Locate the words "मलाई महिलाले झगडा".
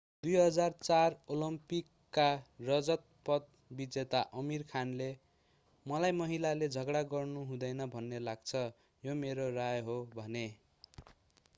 5.85-7.03